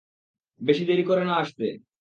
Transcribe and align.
বেশি 0.61 0.83
দেরি 0.85 1.03
করো 1.03 1.23
না 1.23 1.33
আসতে! 1.35 1.65